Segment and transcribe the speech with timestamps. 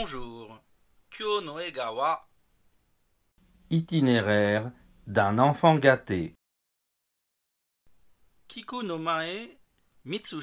[0.00, 0.58] Bonjour.
[1.10, 2.26] Kyo no ega wa
[3.68, 4.72] Itinéraire
[5.06, 6.34] d'un enfant gâté.
[8.48, 9.58] Kiku no mae
[10.04, 10.40] mitsu.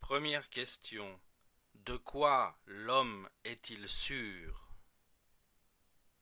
[0.00, 1.20] Première question.
[1.74, 4.74] De quoi l'homme est-il sûr?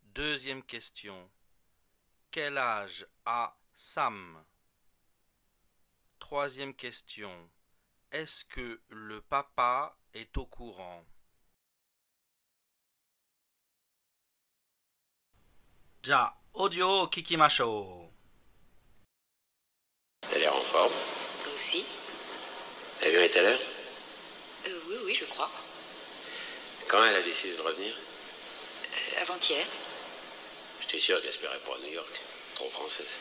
[0.02, 1.30] Deuxième question.
[2.32, 4.44] Quel âge a Sam?
[6.18, 7.30] Troisième question.
[8.12, 11.02] Est-ce que le papa est au courant?
[16.04, 18.10] Ja, audio kikimashou.
[20.20, 20.92] T'as l'air en forme?
[21.54, 21.86] Aussi?
[23.00, 23.60] L'avion est à l'heure?
[24.66, 25.50] Euh, Oui, oui, je crois.
[26.88, 27.94] Quand elle a décidé de revenir?
[27.96, 29.66] Euh, Avant-hier.
[30.80, 32.20] J'étais sûr qu'elle espérait pour New York.
[32.56, 33.16] Trop française.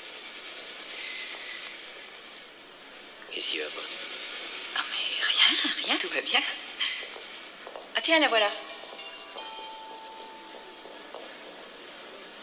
[3.32, 3.88] Qu'est-ce qui va pas
[5.52, 6.40] Ah, rien, rien, tout va bien.
[7.96, 8.50] Ah, tiens, la voilà.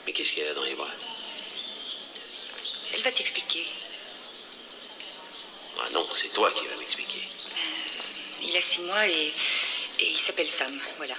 [0.05, 0.91] Mais qu'est-ce qu'elle a dans les bras?
[2.93, 3.67] Elle va t'expliquer.
[5.81, 7.29] Ah non, c'est toi qui vas m'expliquer.
[8.43, 9.33] Il a six mois et,
[10.01, 11.15] et il s'appelle Sam, voilà.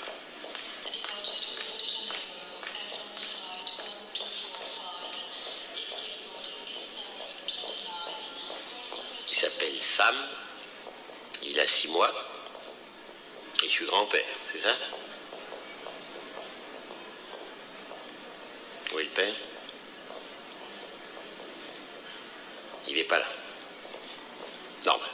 [9.30, 10.16] Il s'appelle Sam.
[11.44, 12.14] Il a six mois.
[13.62, 14.76] Et je suis grand-père, c'est ça?
[18.94, 19.36] Où est le père?
[22.88, 23.28] Il n'est pas là.
[24.86, 25.10] Normal.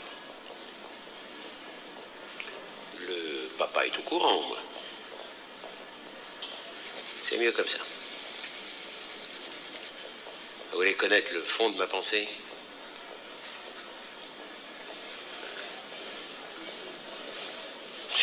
[2.99, 4.57] Le papa est au courant, moi.
[7.23, 7.79] C'est mieux comme ça.
[10.71, 12.27] Vous voulez connaître le fond de ma pensée?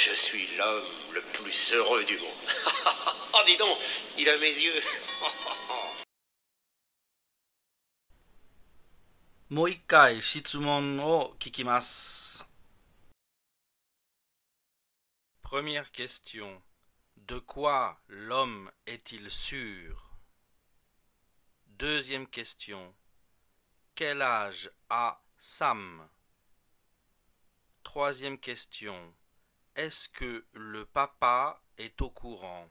[0.01, 0.83] Je suis l'homme
[1.13, 2.29] le plus heureux du monde.
[3.33, 3.77] oh, dis donc,
[4.17, 4.81] il a mes yeux.
[9.49, 12.45] もう一回質問を聞きます。
[15.41, 16.61] Première question.
[17.15, 20.19] De quoi l'homme est-il sûr
[21.65, 22.93] Deuxième question.
[23.95, 26.09] Quel âge a Sam
[27.83, 29.13] Troisième question.
[29.74, 32.68] Est-ce que le papa est au courant?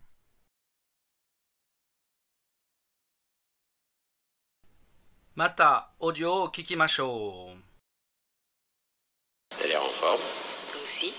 [5.35, 7.57] Mata audio kikimashou.
[9.50, 10.22] T'as l'air en forme?
[10.84, 11.13] Aussi?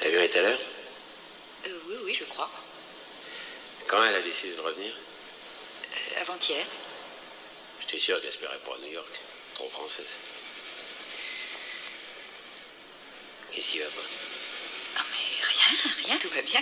[0.00, 0.60] T'as vu tout à l'heure?
[1.66, 2.50] Euh, Oui, oui, je crois.
[3.88, 4.94] Quand elle a décidé de revenir?
[4.94, 6.66] Euh, avant-hier.
[7.80, 9.20] J'étais sûr qu'elle espérait pour New York.
[9.54, 10.16] Trop française.
[13.52, 14.08] Qu'est-ce qui va pas
[15.72, 16.60] ah, rien, rien, tout va bien.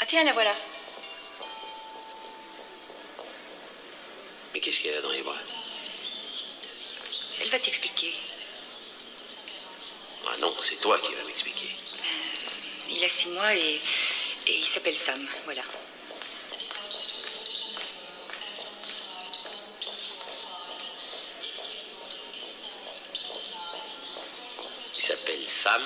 [0.00, 0.54] Ah, tiens, la voilà.
[4.52, 5.38] Mais qu'est-ce qu'elle a dans les bras?
[7.40, 8.12] Elle va t'expliquer.
[10.28, 11.74] Ah non, c'est toi qui vas m'expliquer.
[12.90, 13.80] Il a six mois et,
[14.46, 15.62] et il s'appelle Sam, voilà.
[24.96, 25.82] Il s'appelle Sam.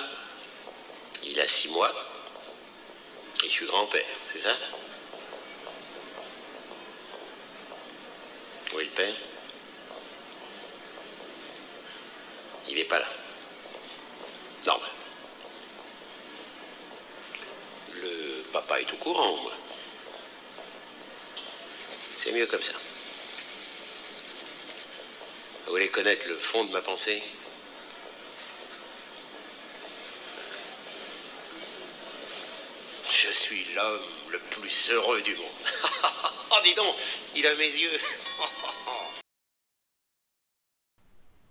[1.25, 1.93] Il a six mois.
[3.43, 4.55] Et je suis grand-père, c'est ça?
[8.73, 9.15] Où est le père
[12.69, 13.09] Il n'est pas là.
[14.67, 14.91] Normal.
[17.95, 19.53] Le papa est au courant, moi.
[22.17, 22.75] C'est mieux comme ça.
[25.65, 27.23] Vous voulez connaître le fond de ma pensée?
[33.20, 35.46] Je suis l'homme le plus heureux du monde.
[36.52, 36.96] oh, dis donc,
[37.36, 38.00] il a mes yeux.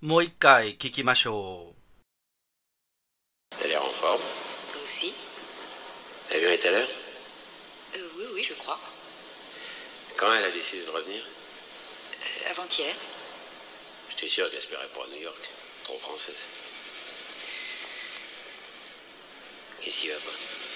[0.01, 3.57] もう一回聞きましょう。
[3.59, 4.21] T'as l'air en forme.
[4.73, 5.15] Toi aussi
[6.31, 6.89] L'avion est à l'heure
[7.97, 8.79] Euh, Oui, oui, je crois.
[10.19, 12.95] Quand elle a décidé de revenir Euh, Avant-hier.
[14.11, 15.49] J'étais sûr qu'elle espérait pour New York.
[15.85, 16.37] Trop française.
[19.81, 20.68] Qu'est-ce qui va pas Ah,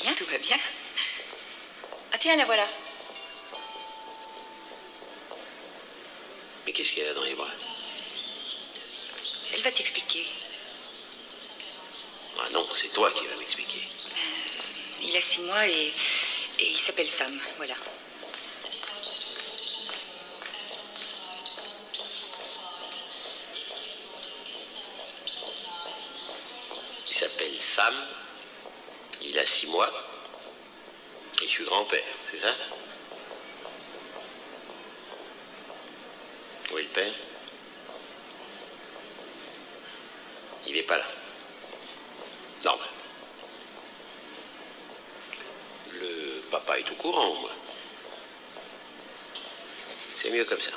[0.00, 0.56] Rien, tout va bien.
[2.12, 2.66] Ah, tiens, la voilà.
[6.64, 7.50] Mais qu'est-ce qu'elle a dans les bras?
[9.52, 10.26] Elle va t'expliquer.
[12.38, 13.88] Ah non, c'est toi qui vas m'expliquer.
[15.02, 15.92] Il a six mois et,
[16.58, 17.74] et il s'appelle Sam, voilà.
[27.06, 27.94] qui s'appelle Sam.
[29.22, 29.90] Il a six mois.
[31.42, 32.54] Et je suis grand-père, c'est ça
[36.72, 37.12] Où est le père
[40.66, 41.06] Il n'est pas là.
[42.64, 42.88] Normal.
[45.92, 47.50] Le papa est au courant, moi.
[50.16, 50.72] C'est mieux comme ça.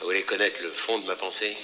[0.00, 1.56] Vous voulez connaître le fond de ma pensée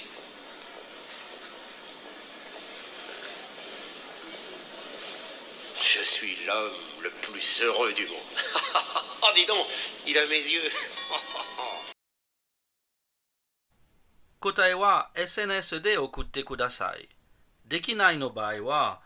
[5.99, 6.71] Je suis l'homme
[7.03, 8.15] le plus heureux du monde.
[9.21, 9.57] oh, dis donc,
[10.07, 10.71] il a mes yeux.
[14.39, 17.09] 答えは SNS で送ってください。
[17.65, 19.01] できないの場合は、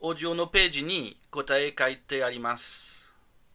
[0.00, 3.05] オーディオのページに答え書いてあります。